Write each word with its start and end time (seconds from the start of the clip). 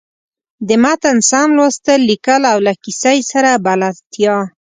د 0.67 0.69
متن 0.83 1.17
سم 1.29 1.49
لوستل، 1.57 1.99
ليکل 2.09 2.41
او 2.51 2.57
له 2.65 2.73
کیسۍ 2.83 3.19
سره 3.31 3.51
بلدتیا. 3.65 4.35